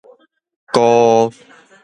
[0.71, 1.37] 怙